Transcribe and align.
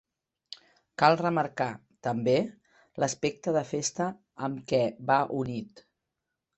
Cal 1.01 1.17
remarcar, 1.19 1.67
també, 2.09 2.35
l’aspecte 3.05 3.57
de 3.61 3.65
festa 3.75 4.11
amb 4.49 4.69
què 4.73 4.85
va 5.13 5.23
unit. 5.47 5.89